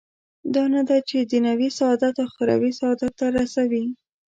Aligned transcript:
دا 0.53 0.63
نه 0.73 0.81
ده 0.89 0.97
چې 1.09 1.17
دنیوي 1.31 1.69
سعادت 1.77 2.15
اخروي 2.27 2.71
سعادت 2.79 3.13
ته 3.19 3.25
رسوي. 3.37 3.85